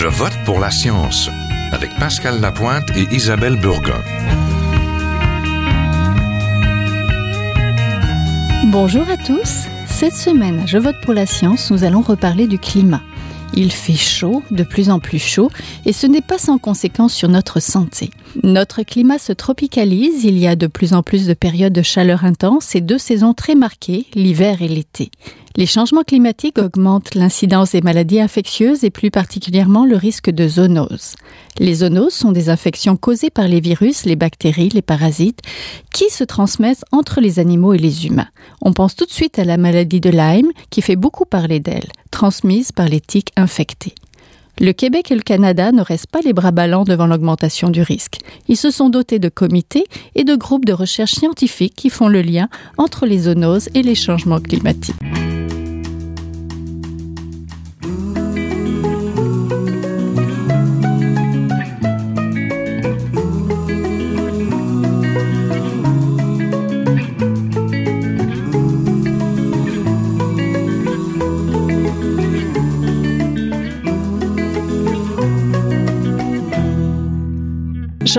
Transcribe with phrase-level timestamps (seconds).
[0.00, 1.28] Je vote pour la science
[1.72, 4.00] avec Pascal Lapointe et Isabelle Burgon.
[8.68, 9.66] Bonjour à tous.
[9.86, 13.02] Cette semaine, Je vote pour la science, nous allons reparler du climat.
[13.52, 15.50] Il fait chaud, de plus en plus chaud,
[15.84, 18.08] et ce n'est pas sans conséquence sur notre santé.
[18.42, 22.24] Notre climat se tropicalise, il y a de plus en plus de périodes de chaleur
[22.24, 25.10] intense et deux saisons très marquées, l'hiver et l'été.
[25.56, 31.16] Les changements climatiques augmentent l'incidence des maladies infectieuses et plus particulièrement le risque de zoonose.
[31.58, 35.40] Les zoonoses sont des infections causées par les virus, les bactéries, les parasites,
[35.92, 38.28] qui se transmettent entre les animaux et les humains.
[38.62, 41.88] On pense tout de suite à la maladie de Lyme, qui fait beaucoup parler d'elle,
[42.12, 43.94] transmise par les tiques infectées.
[44.60, 48.18] Le Québec et le Canada ne restent pas les bras ballants devant l'augmentation du risque.
[48.46, 52.22] Ils se sont dotés de comités et de groupes de recherche scientifiques qui font le
[52.22, 54.94] lien entre les zoonoses et les changements climatiques.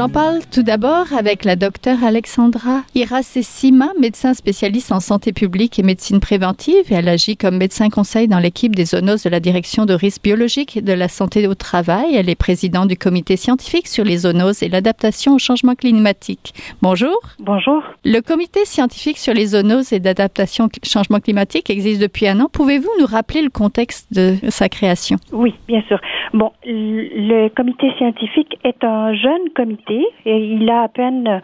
[0.02, 5.83] J'en parle tout d'abord avec la docteure Alexandra Iracessima, médecin spécialiste en santé publique et
[5.83, 6.91] médecine préventive.
[6.91, 10.77] elle agit comme médecin conseil dans l'équipe des zoonoses de la direction de risques biologiques
[10.77, 12.16] et de la santé au travail.
[12.16, 16.55] Elle est présidente du comité scientifique sur les zoonoses et l'adaptation au changement climatique.
[16.81, 17.19] Bonjour.
[17.38, 17.83] Bonjour.
[18.03, 22.49] Le comité scientifique sur les zoonoses et d'adaptation au changement climatique existe depuis un an.
[22.52, 25.17] Pouvez-vous nous rappeler le contexte de sa création?
[25.31, 25.99] Oui, bien sûr.
[26.33, 31.39] Bon, le comité scientifique est un jeune comité et il a à peine euh,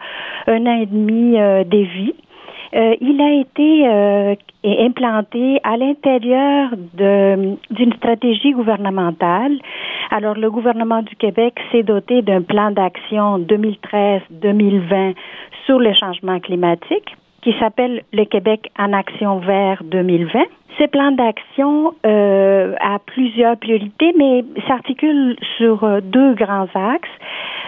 [0.46, 2.14] un an et demi euh, de vie.
[2.74, 9.58] Euh, il a été implanté à l'intérieur d'une stratégie gouvernementale.
[10.10, 15.14] Alors, le gouvernement du Québec s'est doté d'un plan d'action 2013-2020
[15.66, 20.40] sur le changement climatique qui s'appelle le Québec en action vert 2020.
[20.78, 27.08] Ce plan d'action euh, a plusieurs priorités, mais s'articule sur euh, deux grands axes,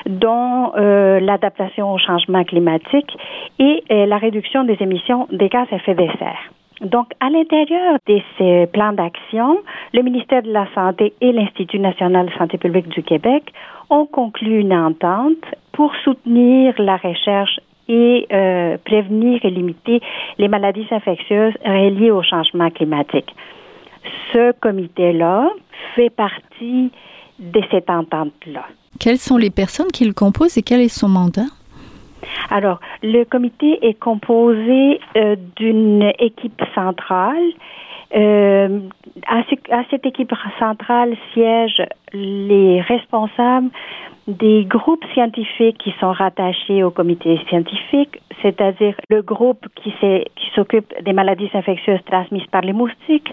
[0.07, 3.17] dont euh, l'adaptation au changement climatique
[3.59, 6.51] et euh, la réduction des émissions des gaz à effet de serre.
[6.81, 9.59] Donc, à l'intérieur de ces plans d'action,
[9.93, 13.53] le ministère de la Santé et l'Institut national de santé publique du Québec
[13.91, 20.01] ont conclu une entente pour soutenir la recherche et euh, prévenir et limiter
[20.39, 23.35] les maladies infectieuses reliées au changement climatique.
[24.33, 25.49] Ce comité-là
[25.97, 26.93] fait partie
[27.41, 28.65] de cette entente-là.
[29.01, 31.51] Quelles sont les personnes qui le composent et quel est son mandat?
[32.51, 37.43] Alors, le comité est composé euh, d'une équipe centrale.
[38.15, 38.81] Euh,
[39.27, 39.43] à,
[39.91, 43.71] cette équipe centrale siègent les responsables
[44.27, 49.93] des groupes scientifiques qui sont rattachés au comité scientifique, c'est-à-dire le groupe qui
[50.55, 53.33] s'occupe des maladies infectieuses transmises par les moustiques,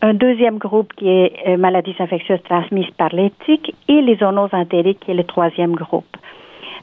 [0.00, 5.00] un deuxième groupe qui est euh, maladies infectieuses transmises par l'éthique et les zoonoses entériques
[5.00, 6.16] qui est le troisième groupe.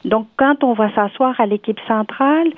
[0.04, 2.48] Donc, quand on va s'asseoir à l'équipe centrale,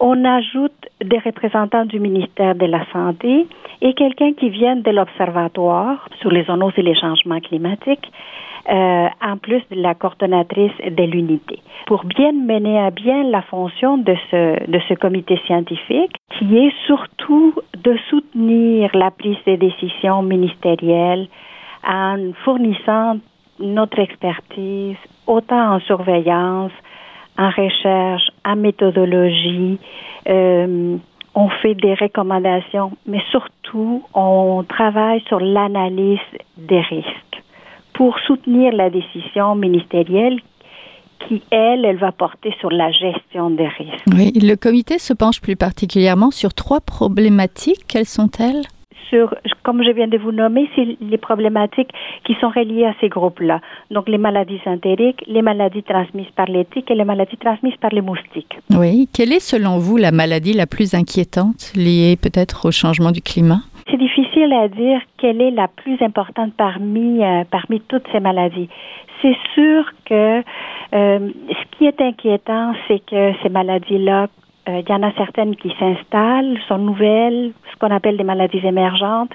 [0.00, 0.72] on ajoute
[1.02, 3.46] des représentants du ministère de la Santé
[3.82, 8.10] et quelqu'un qui vient de l'Observatoire sur les zoonoses et les changements climatiques
[8.70, 11.58] euh, en plus de la coordonnatrice de l'unité.
[11.86, 16.72] Pour bien mener à bien la fonction de ce, de ce comité scientifique, qui est
[16.86, 21.28] surtout de soutenir la prise de décision ministérielle
[21.86, 23.18] en fournissant
[23.58, 26.72] notre expertise autant en surveillance,
[27.38, 29.78] en recherche, en méthodologie.
[30.28, 30.96] Euh,
[31.34, 36.18] on fait des recommandations, mais surtout, on travaille sur l'analyse
[36.56, 37.42] des risques
[37.92, 40.40] pour soutenir la décision ministérielle
[41.26, 44.04] qui, elle, elle va porter sur la gestion des risques.
[44.12, 47.84] Oui, le comité se penche plus particulièrement sur trois problématiques.
[47.88, 48.62] Quelles sont-elles?
[49.10, 51.90] Sur, comme je viens de vous nommer, c'est les problématiques
[52.24, 53.60] qui sont reliées à ces groupes-là.
[53.90, 58.00] Donc, les maladies entériques, les maladies transmises par l'éthique et les maladies transmises par les
[58.00, 58.58] moustiques.
[58.70, 59.08] Oui.
[59.12, 63.60] Quelle est, selon vous, la maladie la plus inquiétante liée peut-être au changement du climat?
[63.90, 68.68] C'est difficile à dire quelle est la plus importante parmi, euh, parmi toutes ces maladies.
[69.20, 70.42] C'est sûr que
[70.94, 74.28] euh, ce qui est inquiétant, c'est que ces maladies-là,
[74.68, 78.64] euh, il y en a certaines qui s'installent, sont nouvelles, ce qu'on appelle des maladies
[78.64, 79.32] émergentes.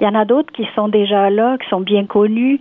[0.00, 2.60] Il y en a d'autres qui sont déjà là, qui sont bien connues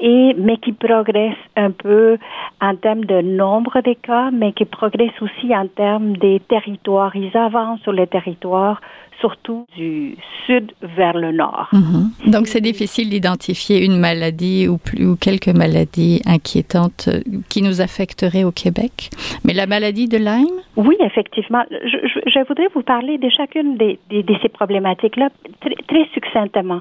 [0.00, 2.18] et mais qui progresse un peu
[2.60, 7.14] en termes de nombre de cas, mais qui progresse aussi en termes des territoires.
[7.14, 8.80] Ils avancent sur les territoires
[9.20, 10.16] surtout du
[10.46, 11.68] sud vers le nord.
[11.72, 12.10] Mhm.
[12.30, 17.80] Donc c'est difficile d'identifier une maladie ou, plus, ou quelques maladies inquiétantes euh, qui nous
[17.80, 19.10] affecteraient au Québec.
[19.44, 20.58] Mais la maladie de Lyme?
[20.76, 21.64] Oui, effectivement.
[21.70, 23.98] Je, voudrais vous parler de chacune de,
[24.42, 25.28] ces problématiques-là
[25.60, 26.80] très, très succinctement.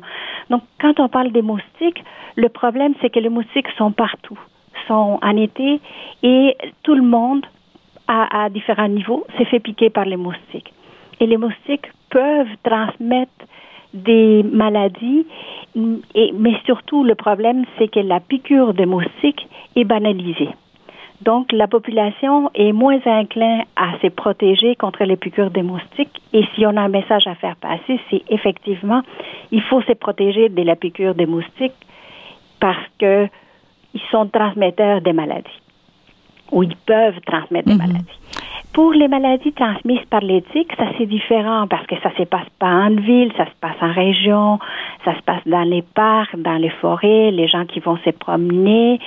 [0.49, 2.03] Donc quand on parle des moustiques,
[2.35, 4.39] le problème c'est que les moustiques sont partout,
[4.87, 5.79] sont en été
[6.23, 7.45] et tout le monde
[8.07, 10.73] à, à différents niveaux s'est fait piquer par les moustiques.
[11.21, 13.31] Et les moustiques peuvent transmettre
[13.94, 15.25] des maladies,
[15.75, 20.50] mais surtout le problème, c'est que la piqûre de moustiques est banalisée.
[21.21, 26.19] Donc, la population est moins incline à se protéger contre les piqûres de moustiques.
[26.33, 29.03] Et si on a un message à faire passer, c'est effectivement,
[29.51, 31.77] il faut se protéger de la piqûre des moustiques
[32.59, 33.27] parce que
[33.94, 35.62] ils sont transmetteurs des maladies
[36.51, 37.80] ou ils peuvent transmettre des mhm.
[37.80, 38.19] maladies.
[38.74, 42.69] Pour les maladies transmises par l'éthique, ça c'est différent parce que ça se passe pas
[42.69, 44.59] en ville, ça se passe en région,
[45.03, 48.98] ça se passe dans les parcs, dans les forêts, les gens qui vont se promener.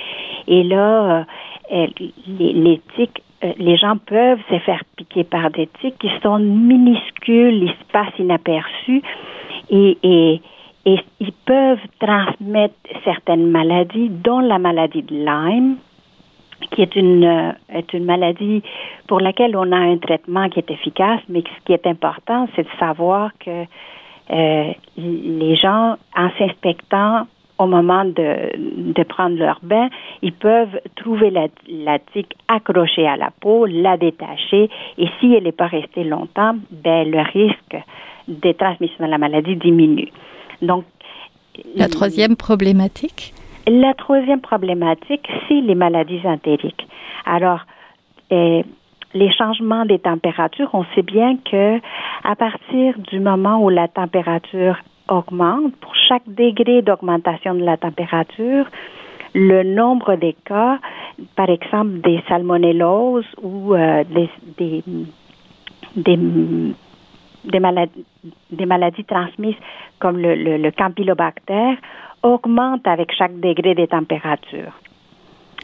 [0.47, 1.25] Et là,
[1.71, 1.87] euh,
[2.27, 7.63] les, tiques, euh, les gens peuvent se faire piquer par des tiques qui sont minuscules,
[7.63, 9.01] ils se passent inaperçus
[9.71, 10.41] et, et,
[10.85, 15.77] et ils peuvent transmettre certaines maladies, dont la maladie de Lyme,
[16.69, 18.61] qui est une, euh, est une maladie
[19.07, 22.63] pour laquelle on a un traitement qui est efficace, mais ce qui est important, c'est
[22.63, 23.65] de savoir que
[24.31, 27.27] euh, les gens, en s'inspectant
[27.57, 29.87] au moment de, de prendre leur bain,
[30.21, 35.43] ils peuvent trouver la, la tique accrochée à la peau, la détacher, et si elle
[35.43, 37.77] n'est pas restée longtemps, ben, le risque
[38.27, 40.09] de transmission de la maladie diminue.
[40.61, 40.83] Donc,
[41.75, 43.33] la troisième problématique?
[43.67, 46.87] La troisième problématique, c'est les maladies entériques.
[47.25, 47.61] Alors,
[48.31, 48.63] euh,
[49.13, 51.79] les changements des températures, on sait bien que
[52.23, 54.77] à partir du moment où la température
[55.07, 58.65] augmente, pour chaque degré d'augmentation de la température,
[59.33, 60.79] le nombre des cas,
[61.35, 64.83] par exemple des salmonelloses ou euh, des, des,
[65.95, 66.19] des,
[67.51, 68.05] des, maladies,
[68.51, 69.55] des maladies transmises
[69.99, 71.77] comme le, le, le campylobactère,
[72.23, 74.73] augmente avec chaque degré des températures.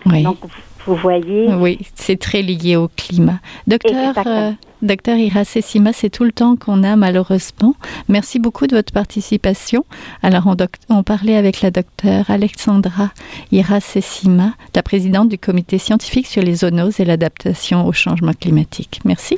[0.05, 0.23] Oui.
[0.23, 0.37] Donc,
[0.85, 1.53] vous voyez.
[1.53, 3.39] Oui, c'est très lié au climat.
[3.67, 4.51] Docteur, euh,
[4.81, 7.75] docteur Iracessima, c'est tout le temps qu'on a malheureusement.
[8.09, 9.85] Merci beaucoup de votre participation.
[10.23, 10.55] Alors, on,
[10.89, 13.11] on parlait avec la docteure Alexandra
[13.51, 19.01] Iracessima, la présidente du comité scientifique sur les zoonoses et l'adaptation au changement climatique.
[19.05, 19.37] Merci.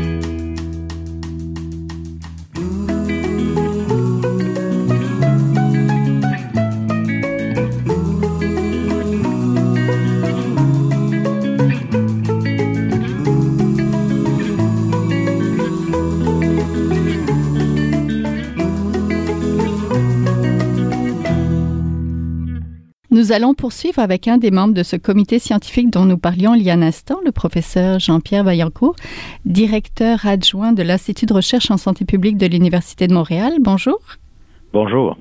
[23.31, 26.63] Nous allons poursuivre avec un des membres de ce comité scientifique dont nous parlions il
[26.63, 28.97] y a un instant, le professeur Jean-Pierre Vaillancourt,
[29.45, 33.53] directeur adjoint de l'Institut de recherche en santé publique de l'Université de Montréal.
[33.61, 33.99] Bonjour.
[34.73, 35.15] Bonjour.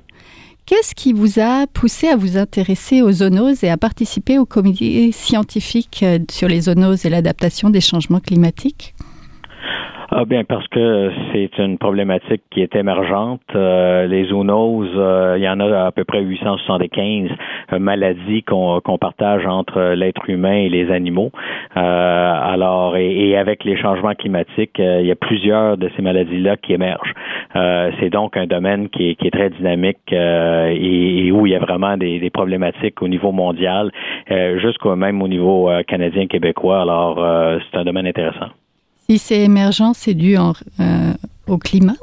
[0.66, 5.12] Qu'est-ce qui vous a poussé à vous intéresser aux zoonoses et à participer au comité
[5.12, 8.96] scientifique euh, sur les zoonoses et l'adaptation des changements climatiques?
[10.12, 13.42] Ah bien parce que c'est une problématique qui est émergente.
[13.54, 17.30] Euh, les zoonoses, euh, il y en a à peu près 875
[17.72, 21.30] euh, maladies qu'on partage entre l'être humain et les animaux.
[21.76, 27.14] alors et, avec les changements climatiques, il y a plusieurs de ces maladies-là qui émergent.
[28.00, 32.18] c'est donc un domaine qui est, très dynamique et, où il y a vraiment des,
[32.18, 33.92] des problématiques au niveau mondial,
[34.56, 36.82] jusqu'au même au niveau canadien québécois.
[36.82, 37.14] Alors
[37.70, 38.50] c'est un domaine intéressant.
[39.10, 41.12] Si c'est émergent, c'est dû euh,
[41.48, 41.96] au climat?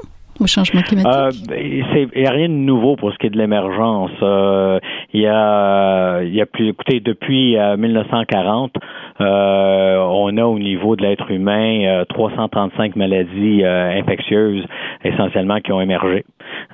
[0.46, 1.12] Changement climatique?
[1.12, 4.12] Euh, ben, il n'y a rien de nouveau pour ce qui est de l'émergence.
[4.22, 4.80] Euh,
[5.14, 8.74] il y a, il y a plus, écoutez, depuis 1940,
[9.20, 14.64] on a au niveau de l'être humain 335 maladies infectieuses
[15.04, 16.24] essentiellement qui ont émergé.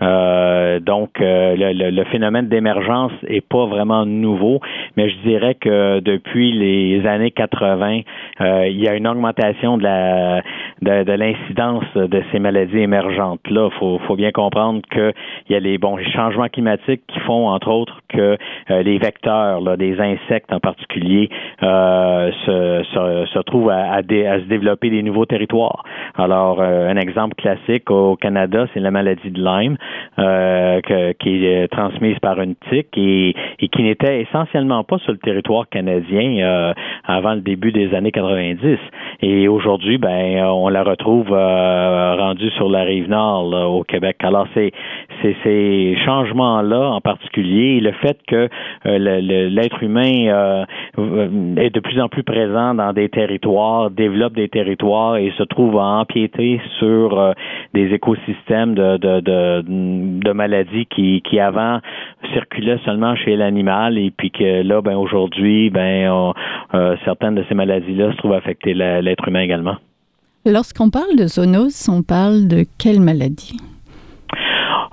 [0.02, 4.60] Euh, donc, euh, le, phénomène d'émergence est pas vraiment nouveau,
[4.98, 8.02] mais je dirais que depuis les années 80,
[8.42, 10.42] euh, il y a une augmentation de la
[10.82, 13.40] de l'incidence de ces maladies émergentes.
[13.54, 15.14] Là, faut, faut bien comprendre qu'il
[15.50, 18.38] y a les bons changements climatiques qui font, entre autres, que
[18.70, 21.30] les vecteurs, là, des insectes en particulier,
[21.62, 25.84] se, se, se, trouvent à, à, se développer des nouveaux territoires.
[26.16, 29.78] Alors, un exemple classique au Canada, c'est la maladie de Lyme.
[31.20, 35.70] qui est transmise par une tique et, et qui n'était essentiellement pas sur le territoire
[35.70, 36.74] canadien
[37.06, 38.78] avant le début des années 90.
[39.22, 44.18] Et aujourd'hui, ben, on la retrouve rendue sur la rive nord au Québec.
[44.24, 44.72] Alors c'est
[45.44, 48.50] ces changements-là en particulier, le fait que
[48.86, 50.66] l'être humain
[51.58, 55.78] est de plus en plus présent dans des territoires, développe des territoires et se trouve
[55.78, 57.34] à empiéter sur euh,
[57.74, 61.80] des écosystèmes de, maladies qui, qui avant
[62.34, 66.34] circulaient seulement chez l'animal et puis que là, ben aujourd'hui, ben
[66.74, 69.76] euh, certaines de ces maladies-là se trouvent affecter l'être humain également.
[70.46, 73.56] Lorsqu'on parle de zoonose, on parle de quelle maladie?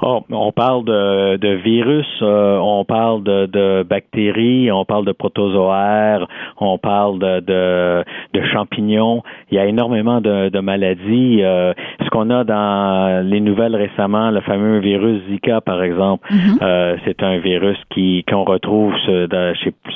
[0.03, 5.13] Oh, on parle de, de virus, euh, on parle de, de, bactéries, on parle de
[5.13, 6.27] protozoaires,
[6.59, 9.23] on parle de, de, de champignons.
[9.51, 11.43] Il y a énormément de, de maladies.
[11.43, 16.59] Euh, ce qu'on a dans les nouvelles récemment, le fameux virus Zika, par exemple, mm-hmm.
[16.63, 19.27] euh, c'est un virus qui qu'on retrouve chez,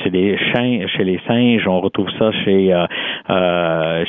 [0.03, 2.75] chez, les chiens, chez les singes, on retrouve ça chez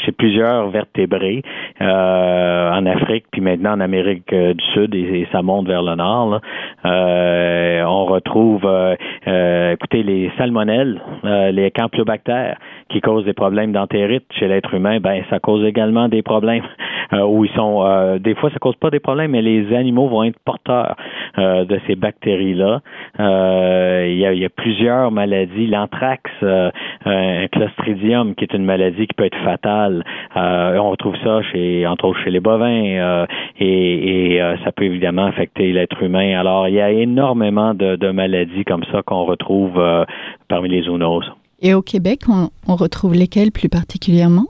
[0.03, 1.41] chez plusieurs vertébrés
[1.79, 6.41] en Afrique, puis maintenant en Amérique du Sud, et, et ça monte vers le nord.
[6.85, 8.95] Euh, on retrouve, euh,
[9.27, 12.57] euh, écoutez, les salmonelles, les campylobactères
[12.89, 14.99] qui causent des problèmes d'entérite chez l'être humain.
[14.99, 16.63] Ben, ça cause également des problèmes
[17.11, 18.17] où ils sont.
[18.19, 20.95] des fois, ça cause pas des problèmes, mais les animaux vont être porteurs
[21.37, 22.81] de ces bactéries-là.
[23.19, 25.67] Il y, a, y, a, plusieurs maladies.
[25.67, 30.03] L'anthrax, un clostridium, qui est une maladie qui peut être fatale.
[30.35, 33.25] on retrouve ça chez, entre autres, chez les bovins,
[33.59, 36.39] et, et ça peut évidemment affecter l'être humain.
[36.39, 40.05] Alors, il y a énormément de, maladies comme ça qu'on retrouve euh,
[40.47, 41.31] parmi les zoonoses.
[41.61, 42.21] Et au Québec,
[42.67, 44.47] on retrouve lesquelles plus particulièrement?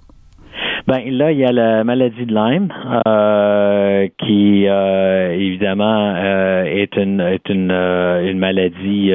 [0.88, 2.72] Ben là, il y a la maladie de Lyme,
[3.08, 9.12] euh, qui euh, évidemment euh, est une est une, une maladie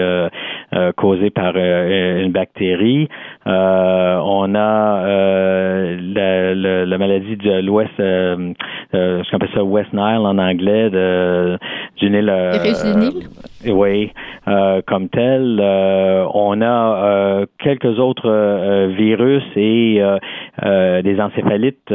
[0.96, 3.08] causée par une bactérie.
[3.46, 10.90] on a la, la, maladie de l'Ouest, ce qu'on appelle ça West Nile en anglais,
[10.90, 11.58] de,
[11.96, 12.32] du Nil.
[13.66, 14.12] oui,
[14.86, 15.60] comme tel.
[15.60, 20.02] on a quelques autres virus et
[20.62, 21.90] des encéphalites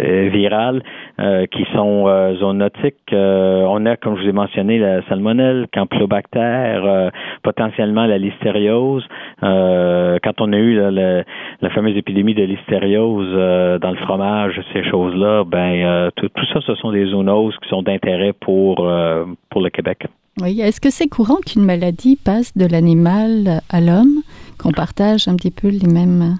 [0.00, 0.82] euh, virales
[1.20, 3.12] euh, qui sont euh, zoonotiques.
[3.12, 7.10] on a, comme je vous ai mentionné, la salmonelle, campylobactère,
[7.42, 9.04] potentiellement la listériose.
[9.40, 13.32] quand on a eu la, fameuse épidémie de listériose
[13.80, 17.82] dans le fromage, ces choses-là, ben tout, tout, ça, ce sont des zoonoses qui sont
[17.82, 18.76] d'intérêt pour
[19.50, 20.06] pour le Québec.
[20.40, 24.22] Oui, est-ce que c'est courant qu'une maladie passe de l'animal à l'homme,
[24.58, 26.36] qu'on partage un petit peu les mêmes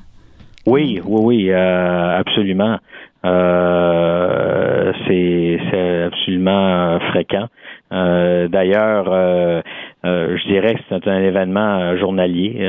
[0.66, 2.78] oui, oui, oui, euh, absolument.
[3.24, 5.58] Euh, c'est
[6.06, 7.48] absolument fréquent.
[7.92, 9.62] Euh, d'ailleurs, euh,
[10.04, 12.68] euh, je dirais que c'est un événement journalier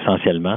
[0.00, 0.56] essentiellement.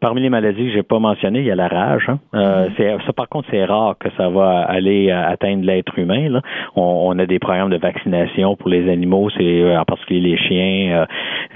[0.00, 2.08] parmi les maladies que j'ai pas mentionnées, il y a la rage.
[2.08, 2.18] Hein.
[2.32, 3.04] Mm-hmm.
[3.06, 6.28] ça, par contre, c'est rare que ça va aller atteindre l'être humain.
[6.28, 6.40] Là.
[6.76, 11.06] On, a des programmes de vaccination pour les animaux, c'est en particulier les chiens,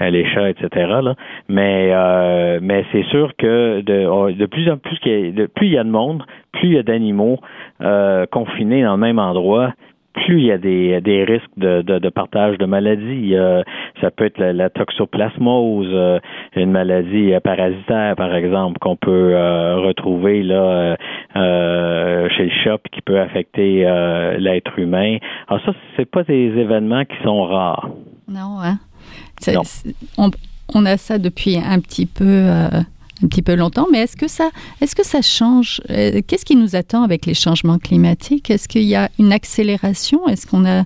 [0.01, 0.69] les chats, etc.
[1.01, 1.15] Là.
[1.47, 1.93] Mais
[2.61, 5.83] mais c'est sûr que de, oh, de plus en plus, de, plus il y a
[5.83, 6.23] de monde,
[6.65, 7.39] plus il y a d'animaux
[8.31, 9.73] confinés dans le même endroit,
[10.15, 13.35] plus il y a des, des risques de, de, partage de maladies.
[14.01, 16.19] ça peut être la, toxoplasmose, euh,
[16.55, 20.97] une maladie parasitaire, par exemple, qu'on peut euh, retrouver là
[21.35, 23.83] euh, chez le chat qui peut affecter
[24.39, 25.17] l'être humain.
[25.47, 27.89] Alors ça, c'est pas des événements qui sont rares.
[28.27, 28.77] Non, hein?
[30.17, 30.31] On,
[30.73, 32.47] on, a ça depuis un petit peu
[33.23, 34.49] un petit peu longtemps, mais est-ce que ça,
[34.81, 38.49] est-ce que ça change euh, Qu'est-ce qui nous attend avec les changements climatiques?
[38.49, 40.27] Est-ce qu'il y a une accélération?
[40.27, 40.83] Est-ce qu'on a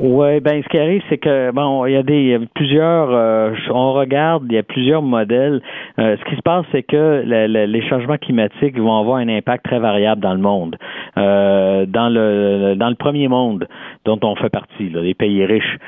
[0.00, 3.10] Oui, ben ce qui arrive, c'est que bon, il y a des plusieurs.
[3.10, 5.60] Euh, on regarde, il y a plusieurs modèles.
[5.98, 9.80] Euh, ce qui se passe, c'est que les changements climatiques vont avoir un impact très
[9.80, 10.76] variable dans le monde.
[11.16, 13.66] dans le dans le premier monde
[14.04, 15.78] dont on fait partie, les pays riches,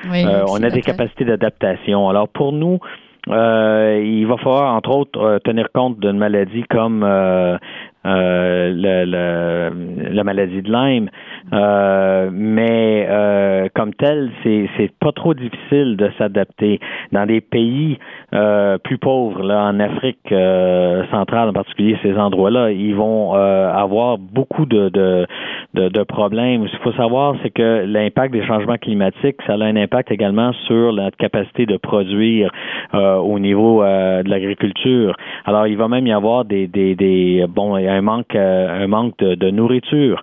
[0.48, 2.08] on a des capacités d'adaptation.
[2.08, 2.80] Alors pour nous,
[3.28, 7.02] il va falloir, entre autres, euh, tenir compte d'une maladie comme
[8.06, 9.70] euh,
[10.12, 11.08] la maladie de Lyme.
[12.32, 13.08] mais
[13.74, 16.80] comme comme tel, c'est c'est pas trop difficile de s'adapter.
[17.12, 17.98] Dans des pays
[18.34, 23.72] euh, plus pauvres, là, en Afrique euh, centrale en particulier, ces endroits-là, ils vont euh,
[23.72, 25.26] avoir beaucoup de, de,
[25.74, 26.66] de, de problèmes.
[26.66, 30.52] Ce qu'il faut savoir, c'est que l'impact des changements climatiques, ça a un impact également
[30.66, 32.50] sur la capacité de produire
[32.92, 35.14] au niveau de l'agriculture.
[35.44, 39.34] Alors, il va même y avoir des, des, des bon, un manque, un manque de,
[39.34, 40.22] de nourriture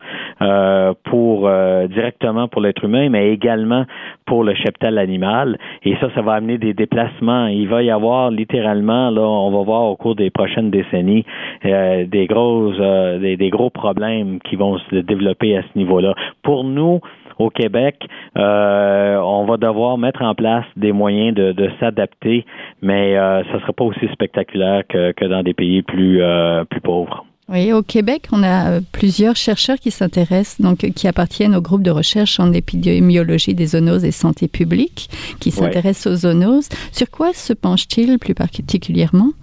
[1.04, 1.50] pour
[1.90, 3.86] directement pour l'être humain, mais également
[4.26, 5.58] pour le cheptel animal.
[5.84, 7.48] Et ça, ça va amener des déplacements.
[7.48, 11.26] Il va y avoir littéralement, là, on va voir au cours des prochaines décennies,
[11.66, 16.14] euh, des grosses, euh, des, gros problèmes qui vont se développer à ce niveau-là.
[16.42, 17.00] Pour nous,
[17.40, 22.46] au Québec, euh, on va devoir mettre en place des moyens de, s'adapter,
[22.82, 26.22] mais euh, ça ne sera pas aussi spectaculaire que, que dans des pays plus,
[26.70, 27.26] plus pauvres.
[27.54, 31.92] Oui, au Québec, on a plusieurs chercheurs qui s'intéressent, donc qui appartiennent au groupe de
[31.92, 35.08] recherche en épidémiologie des zoonoses et santé publique,
[35.40, 36.68] qui s'intéressent aux zoonoses.
[36.92, 39.34] Sur quoi se penchent-ils plus particulièrement?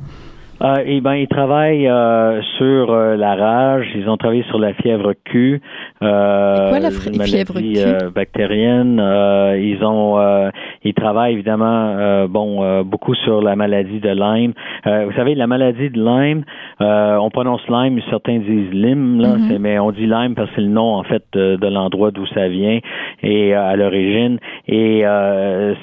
[0.63, 3.87] Euh, eh ben, ils travaillent euh, sur euh, la rage.
[3.95, 5.61] Ils ont travaillé sur la fièvre Q.
[6.03, 7.79] Euh, quoi la fièvre Q?
[7.79, 8.99] euh, bactérienne.
[9.59, 10.51] ils ont,
[10.85, 14.53] ils travaillent évidemment, bon, beaucoup sur la maladie de Lyme.
[14.85, 16.45] vous savez, la maladie de Lyme,
[16.81, 19.59] on prononce Lyme, certains disent Lyme, là, mm-hmm.
[19.59, 22.49] mais on dit Lyme parce que c'est le nom en fait de, l'endroit d'où ça
[22.49, 22.81] vient
[23.23, 24.39] et à l'origine.
[24.69, 25.05] Et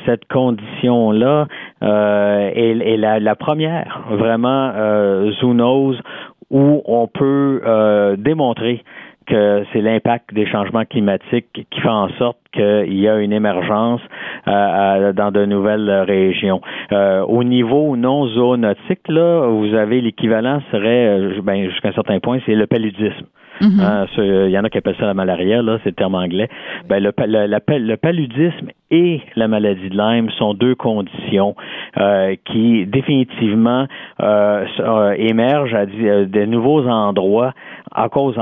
[0.05, 1.47] cette condition là
[1.81, 6.01] est, est la, la première vraiment euh, zoonose
[6.49, 8.83] où on peut euh, démontrer
[9.25, 13.99] que c'est l'impact des changements climatiques qui fait en sorte qu'il y a une émergence
[14.47, 16.61] euh, dans de nouvelles régions.
[16.91, 22.55] au niveau non zoonotique, là, vous avez l'équivalent serait, ben, jusqu'à un certain point, c'est
[22.55, 23.25] le paludisme.
[23.59, 23.81] Mm-hmm.
[23.81, 26.47] Hein, il y en a qui appellent ça la malaria, là, c'est le terme anglais.
[26.87, 31.55] Ben, le, le, paludisme et la maladie de Lyme sont deux conditions
[31.97, 33.85] euh, qui définitivement
[34.21, 37.53] euh, euh émergent à euh, de nouveaux endroits
[37.93, 38.35] à cause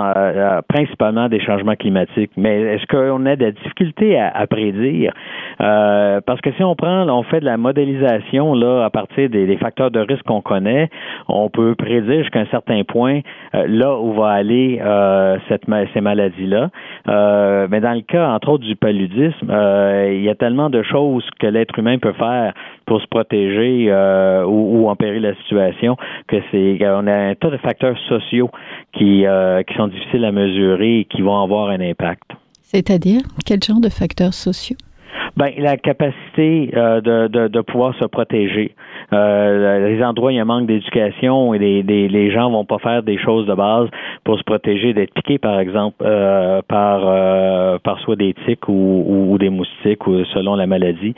[0.68, 2.32] principalement des changements climatiques.
[2.36, 5.14] Mais est-ce qu'on a des difficultés à, à prédire?
[5.58, 9.58] parce que si on prend, on fait de la modélisation là à partir des, des
[9.58, 10.90] facteurs de risque qu'on connaît,
[11.30, 13.22] on peut prédire jusqu'à un certain point
[13.54, 14.82] là où va aller
[15.48, 16.70] cette, ces maladies-là.
[17.70, 19.48] mais dans le cas, entre autres, du paludisme,
[20.12, 22.54] il y a tellement de choses que l'être humain peut faire
[22.86, 27.50] pour se protéger euh, ou, ou, empirer la situation que c'est on a un tas
[27.50, 28.50] de facteurs sociaux
[28.94, 32.24] qui, euh, qui sont difficiles à mesurer et qui vont avoir un impact.
[32.62, 34.78] C'est-à-dire quel genre de facteurs sociaux?
[35.38, 38.74] Ben, la capacité euh, de, de, de, pouvoir se protéger.
[39.12, 42.64] Euh, les endroits il y a un manque d'éducation et les, les, les, gens vont
[42.64, 43.90] pas faire des choses de base
[44.24, 49.30] pour se protéger d'être piqués, par exemple, euh, par, euh, par soit des tiques ou,
[49.30, 51.14] ou, des moustiques ou selon la maladie.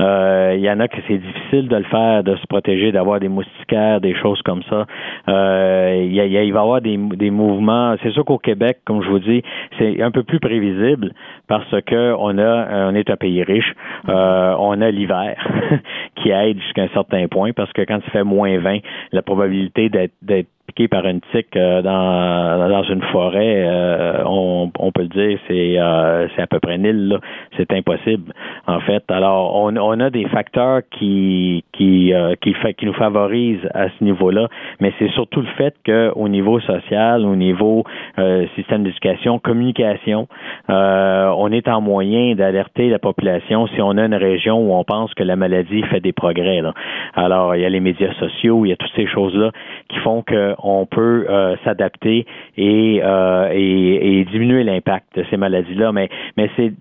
[0.00, 3.20] Euh, il y en a que c'est difficile de le faire, de se protéger, d'avoir
[3.20, 4.86] des moustiquaires, des choses comme ça.
[5.28, 7.96] il, y a, il va y avoir des, des mouvements.
[8.02, 9.42] C'est sûr qu'au Québec, comme je vous dis,
[9.78, 11.12] c'est un peu plus prévisible
[11.48, 13.57] parce que on a on est un pays riche.
[14.06, 15.36] On a l'hiver
[16.16, 18.78] qui aide jusqu'à un certain point parce que quand il fait moins 20,
[19.12, 24.92] la probabilité d'être piqué par une tique euh, dans, dans une forêt, euh, on, on,
[24.92, 27.18] peut le dire, c'est euh, c'est à peu près nul.
[27.56, 28.32] C'est impossible,
[28.66, 29.02] en fait.
[29.08, 34.04] Alors, on, on a des facteurs qui qui qui, fait, qui nous favorisent à ce
[34.04, 34.48] niveau-là,
[34.80, 37.84] mais c'est surtout le fait qu'au niveau social, au niveau
[38.54, 40.28] système d'éducation, communication,
[40.68, 45.14] on est en moyen d'alerter la population si on a une région où on pense
[45.14, 46.60] que la maladie fait des progrès.
[46.60, 46.74] Là.
[47.14, 49.50] Alors, il y a les médias sociaux, il y a toutes ces choses-là
[49.88, 52.26] qui font que on peut euh, s'adapter
[52.58, 55.92] euh, et, et, diminuer l'impact de ces maladies-là.
[55.92, 56.72] Mais, mais c'est,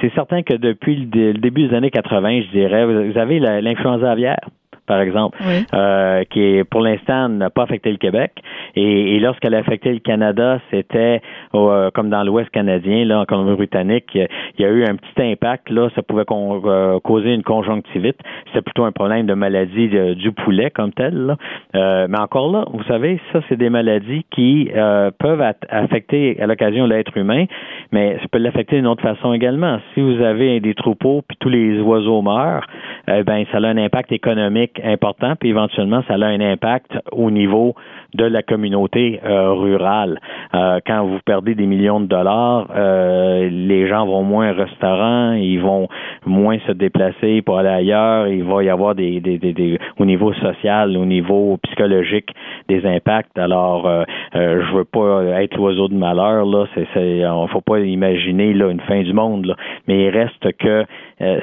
[0.00, 4.48] c'est certain que depuis le, début des années 80, je dirais, vous avez l'influenza aviaire?
[4.86, 5.38] Par exemple,
[5.72, 8.32] euh, qui pour l'instant n'a pas affecté le Québec.
[8.76, 11.22] Et, lorsqu'elle a affecté le Canada, c'était
[11.54, 15.70] euh, comme dans l'Ouest canadien, là, en Colombie-Britannique, il y a eu un petit impact.
[15.70, 18.18] Là, ça pouvait euh, causer une conjonctivite.
[18.46, 21.36] C'était plutôt un problème de maladie du poulet comme tel.
[21.72, 24.70] mais encore là, vous savez, ça, c'est des maladies qui
[25.18, 27.46] peuvent affecter à l'occasion l'être humain,
[27.92, 29.78] mais ça peut l'affecter d'une autre façon également.
[29.94, 32.66] Si vous avez des troupeaux puis tous les oiseaux meurent,
[33.08, 37.30] eh ben ça a un impact économique important, puis éventuellement, ça a un impact au
[37.30, 37.74] niveau
[38.14, 40.20] de la communauté euh, rurale.
[40.54, 45.32] Euh, quand vous perdez des millions de dollars, euh, les gens vont moins au restaurant,
[45.32, 45.88] ils vont
[46.24, 48.28] moins se déplacer pour aller ailleurs.
[48.28, 52.30] Il va y avoir des, des, des, au niveau social, au niveau psychologique,
[52.68, 53.38] des impacts.
[53.38, 53.88] Alors,
[54.32, 56.66] je veux pas être l'oiseau de malheur là.
[56.74, 59.54] C'est, c'est, faut pas imaginer là une fin du monde.
[59.88, 60.84] Mais il reste que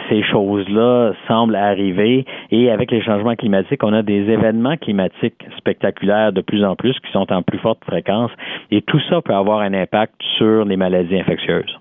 [0.10, 6.34] ces choses-là semblent arriver et avec les changements climatiques, on a des événements climatiques spectaculaires
[6.34, 8.32] de plus en plus qui sont en plus forte fréquence
[8.72, 11.80] et tout ça peut avoir un impact sur les maladies infectieuses.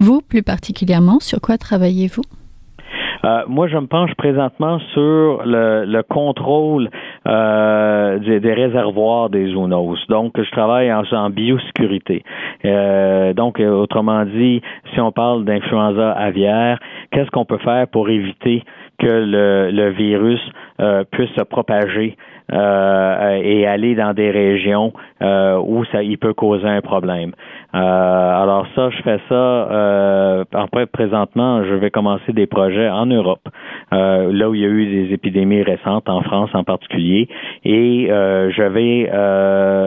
[0.00, 2.24] Vous, plus particulièrement, sur quoi travaillez-vous?
[3.24, 6.90] Euh, moi, je me penche présentement sur le, contrôle
[7.26, 10.04] euh, des, réservoirs des zoonoses.
[10.08, 12.22] Donc, je travaille en, en biosécurité.
[12.64, 14.60] Euh, donc, autrement dit,
[14.92, 16.78] si on parle d'influenza aviaire,
[17.12, 18.62] qu'est-ce qu'on peut faire pour éviter
[18.98, 20.40] que le, virus
[21.10, 22.16] puisse se propager
[22.52, 27.32] euh, et aller dans des régions euh, où ça il peut causer un problème.
[27.74, 29.34] Euh, alors ça, je fais ça.
[29.34, 33.48] Euh, après, présentement, je vais commencer des projets en Europe,
[33.90, 37.28] là où il y a eu des épidémies récentes, en France en particulier,
[37.64, 39.10] et je vais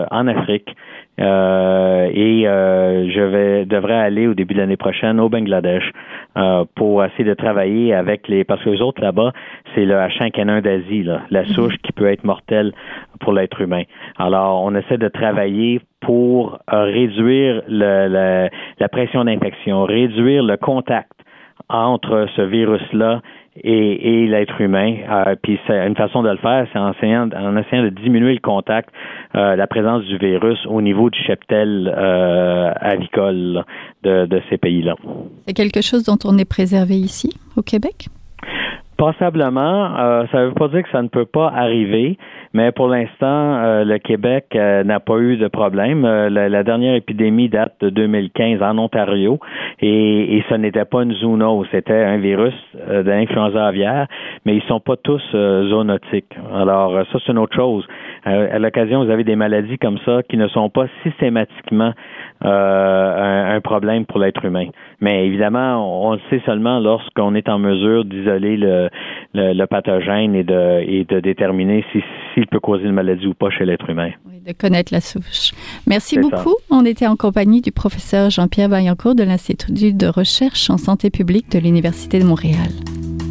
[0.10, 0.76] en Afrique.
[1.20, 5.92] Euh, et euh, je vais devrais aller au début de l'année prochaine au Bangladesh
[6.38, 9.32] euh, pour essayer de travailler avec les parce que les autres là-bas
[9.74, 11.48] c'est le H5N1 d'Asie la mhm.
[11.48, 12.74] souche qui peut être mortelle
[13.20, 13.84] pour l'être humain.
[14.18, 21.12] Alors on essaie de travailler pour réduire le, la pression d'infection, réduire le contact
[21.70, 23.22] entre ce virus-là
[23.64, 24.98] et, l'être humain.
[25.10, 28.40] Euh, puis une façon de le faire, c'est en essayant, en essayant de diminuer le
[28.40, 28.90] contact,
[29.36, 33.64] euh, la présence du virus au niveau du cheptel euh, avicole
[34.04, 34.96] de, de ces pays-là.
[35.48, 38.08] C'est quelque chose dont on est préservé ici, au Québec?
[38.98, 42.18] Passablement, euh, ça ne veut pas dire que ça ne peut pas arriver,
[42.54, 46.02] mais pour l'instant, euh, le Québec euh, n'a pas eu de problème.
[46.02, 49.40] La, dernière épidémie date de 2015 en Ontario
[49.82, 52.56] et, et ce n'était pas une zoonose, c'était un virus
[52.88, 54.08] d'influenza aviaire,
[54.46, 56.36] mais ils sont pas tous zoonotiques.
[56.52, 57.88] Alors ça, c'est une autre chose.
[58.28, 61.94] À l'occasion, vous avez des maladies comme ça qui ne sont pas systématiquement
[62.42, 64.68] un, un, problème pour l'être humain.
[65.02, 68.90] Mais évidemment, on, le sait seulement lorsqu'on est en mesure d'isoler le,
[69.34, 71.84] le, pathogène et de, et de déterminer
[72.34, 74.12] s'il peut causer une maladie ou pas chez l'être humain.
[74.28, 75.52] Oui, de connaître la souche.
[75.88, 76.56] Merci beaucoup.
[76.70, 81.52] On était en compagnie du professeur Jean-Pierre Vaillancourt de l'Institut de recherche en santé publique
[81.52, 82.70] de l'Université de Montréal.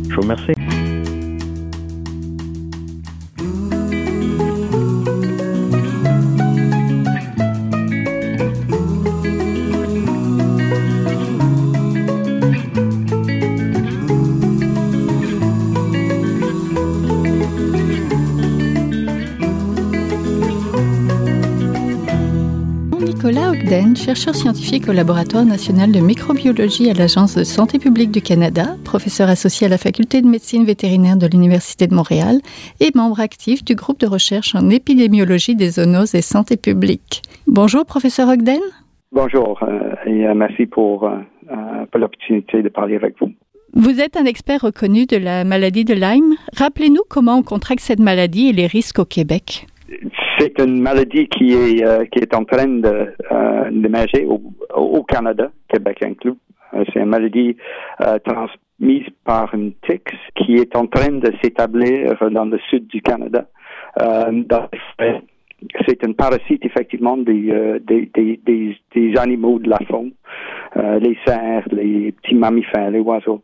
[0.08, 0.52] Je vous remercie.
[24.06, 29.28] Chercheur scientifique au Laboratoire national de microbiologie à l'Agence de santé publique du Canada, professeur
[29.28, 32.36] associé à la Faculté de médecine vétérinaire de l'Université de Montréal
[32.78, 37.22] et membre actif du groupe de recherche en épidémiologie des zoonoses et santé publique.
[37.48, 38.60] Bonjour, professeur Ogden.
[39.10, 41.16] Bonjour euh, et euh, merci pour, euh,
[41.90, 43.32] pour l'opportunité de parler avec vous.
[43.74, 46.34] Vous êtes un expert reconnu de la maladie de Lyme.
[46.56, 49.66] Rappelez-nous comment on contracte cette maladie et les risques au Québec
[50.38, 54.40] c'est une maladie qui est euh, qui est en train de euh, d'émerger au,
[54.74, 56.34] au, Canada, Québec inclus.
[56.74, 57.56] Euh, c'est une maladie
[58.24, 63.46] transmise par une tique qui est en train de s'établir dans le sud du Canada.
[65.86, 68.40] c'est un parasite effectivement des, des, des,
[68.94, 70.12] des, animaux de la faune,
[70.76, 73.42] les cerfs, les petits mammifères, les oiseaux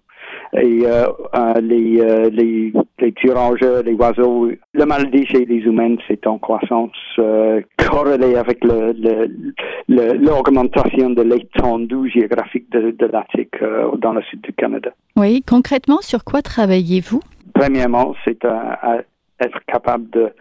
[0.55, 4.51] et euh, euh, les, euh, les, les turangeurs, les oiseaux.
[4.83, 6.91] La maladie chez les humains, c'est en croissance
[7.21, 14.23] euh, corrélée avec l'augmentation le, le, de l'étendue géographique de, de l'Attique euh, dans le
[14.23, 14.91] sud du Canada.
[15.15, 17.21] Oui, concrètement, sur quoi travaillez-vous?
[17.55, 19.03] Premièrement, c'est à,
[19.39, 20.33] être capable de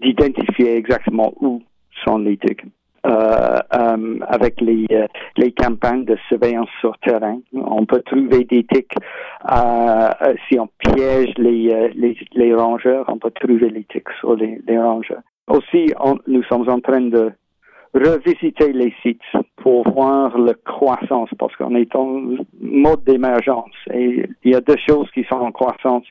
[0.00, 1.60] d'identifier exactement où
[2.04, 2.68] sont les tiques euh,
[3.04, 7.40] avec les, euh, les campagnes de surveillance sur terrain.
[7.52, 8.94] On peut trouver des tics
[9.50, 14.60] euh, si on piège les, les, les, rongeurs, on peut trouver les tics sur les,
[14.66, 15.22] les rongeurs.
[15.48, 17.32] Aussi, on, nous sommes en train de
[17.94, 19.20] revisiter les sites
[19.56, 22.22] pour voir la croissance parce qu'on est en
[22.60, 26.04] mode d'émergence et il y a deux choses qui sont en croissance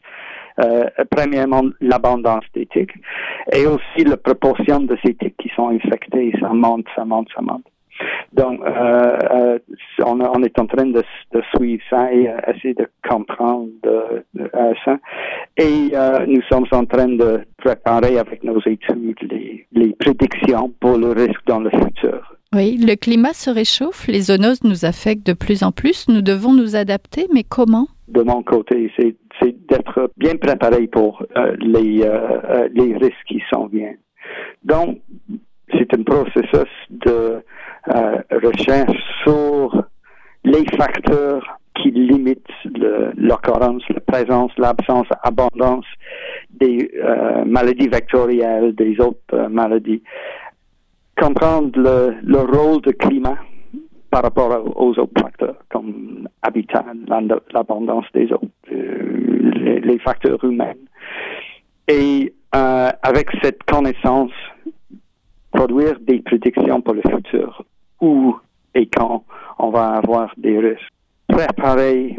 [0.60, 2.94] euh, premièrement l'abondance d'éthiques
[3.52, 6.34] et aussi la proportion de ces tiques qui sont infectés.
[6.40, 7.66] Ça monte, ça monte, ça monte.
[8.34, 9.60] Donc, euh, euh,
[10.06, 13.70] on, on, est en train de, de suivre ça et euh, essayer de comprendre
[14.86, 14.98] ça.
[15.58, 15.92] Et
[16.28, 21.46] nous sommes en train de préparer avec nos études les, les prédictions pour le risque
[21.46, 22.36] dans le futur.
[22.54, 26.54] Oui, le climat se réchauffe, les zoonoses nous affectent de plus en plus, nous devons
[26.54, 27.88] nous adapter, mais comment?
[28.10, 29.16] De mon côté, c'est
[29.70, 33.98] d'être bien préparé pour euh, les, euh, les risques qui s'en viennent.
[34.64, 35.00] Donc,
[35.72, 37.42] c'est un processus de
[37.88, 39.84] recherche sur
[40.44, 42.46] les facteurs qui limitent
[43.18, 45.86] l'occurrence, la présence, l'absence, l'abondance
[46.50, 46.92] des
[47.46, 50.04] maladies vectorielles, des autres maladies.
[51.20, 53.38] Comprendre le, le rôle du climat
[54.12, 56.86] par rapport aux autres facteurs comme habitat,
[57.54, 58.42] l'abondance des eaux,
[58.72, 60.74] euh, les, facteurs humains.
[61.88, 64.32] Et euh, avec cette connaissance,
[65.52, 67.64] produire des prédictions pour le futur,
[68.02, 68.36] où
[68.74, 69.24] et quand
[69.60, 70.92] on va avoir des risques.
[71.28, 72.18] Préparer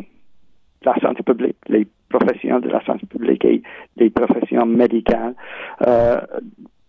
[0.85, 3.63] la santé publique, les professions de la santé publique et
[3.97, 5.35] les professions médicales
[5.87, 6.21] euh,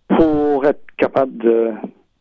[0.08, 1.72] pour être capable de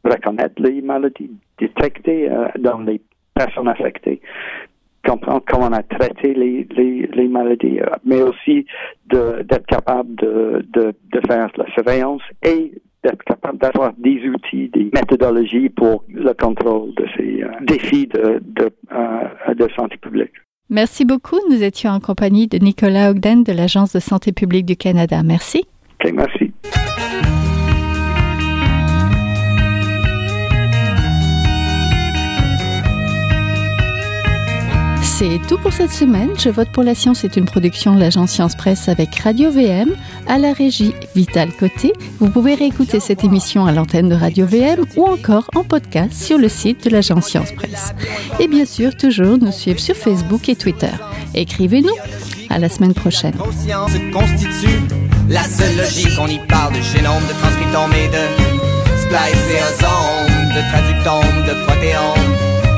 [0.04, 3.02] reconnaître les maladies, détecter euh, dans les
[3.34, 4.22] personnes affectées,
[5.06, 8.66] comprendre comment on a traité les, maladies, euh, mais aussi
[9.10, 12.74] d'être capable de, de, de faire la surveillance et
[13.04, 18.42] d'être capable d'avoir des outils, des méthodologies pour le contrôle de ces euh, défis de,
[18.42, 18.72] de,
[19.54, 20.32] de santé publique.
[20.70, 21.38] Merci beaucoup.
[21.50, 25.22] Nous étions en compagnie de Nicolas Ogden de l'Agence de santé publique du Canada.
[25.24, 25.66] Merci.
[26.04, 26.52] OK, merci.
[35.24, 36.32] C'est tout pour cette semaine.
[36.38, 39.96] Je vote pour la science est une production de l'agence Science Presse avec Radio VM,
[40.28, 41.94] à la régie Vital Côté.
[42.20, 46.38] Vous pouvez réécouter cette émission à l'antenne de Radio VM ou encore en podcast sur
[46.38, 47.96] le site de l'agence Science Presse.
[48.42, 50.92] Et bien sûr, toujours nous suivre sur Facebook et Twitter.
[51.34, 51.96] Écrivez-nous.
[52.50, 53.34] À la semaine prochaine.
[55.30, 56.20] la seule logique.
[56.20, 58.28] On y parle de de et de
[61.40, 61.54] de de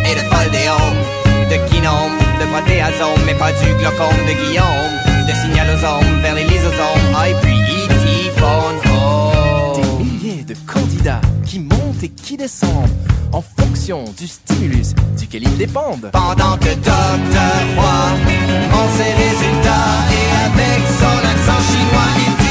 [0.05, 4.95] et de de kinome, de protéasome, mais pas du glaucome de Guillaume,
[5.27, 8.77] de signalosome vers les lysosomes, ah, et puis itiphone.
[8.87, 9.73] Oh.
[9.75, 12.89] Des milliers de candidats qui montent et qui descendent
[13.31, 16.09] en fonction du stimulus duquel ils dépendent.
[16.11, 18.07] Pendant que Docteur Roy
[18.71, 22.44] monte ses résultats et avec son accent chinois, il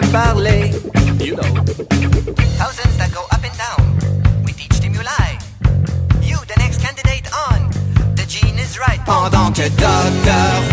[0.00, 0.66] parler.
[1.20, 1.42] You know.
[2.56, 4.44] Thousands that go up and down.
[4.44, 5.38] We teach stimuli.
[6.22, 7.70] You, the next candidate on.
[8.16, 9.00] The gene is right.
[9.04, 10.71] Pendant que Dr.